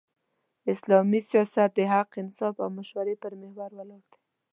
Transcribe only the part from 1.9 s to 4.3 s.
حق، انصاف او مشورې پر محور ولاړ دی.